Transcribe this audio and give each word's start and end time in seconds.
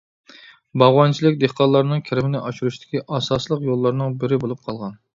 باغۋەنچىلىك 0.81 1.37
دېھقانلارنىڭ 1.43 2.03
كىرىمىنى 2.09 2.43
ئاشۇرۇشتىكى 2.49 3.05
ئاساسلىق 3.07 3.71
يوللارنىڭ 3.71 4.21
بىرى 4.25 4.45
بولۇپ 4.47 4.69
قالغان. 4.69 5.03